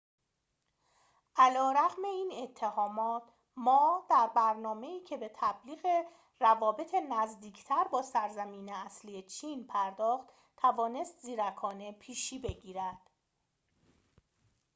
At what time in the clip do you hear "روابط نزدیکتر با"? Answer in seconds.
6.39-8.01